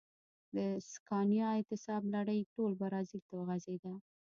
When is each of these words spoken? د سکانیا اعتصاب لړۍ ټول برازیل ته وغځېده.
د 0.55 0.57
سکانیا 0.93 1.47
اعتصاب 1.57 2.01
لړۍ 2.13 2.39
ټول 2.53 2.71
برازیل 2.81 3.21
ته 3.27 3.33
وغځېده. 3.37 3.93